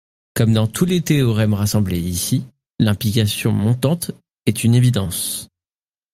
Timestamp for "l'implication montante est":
2.79-4.63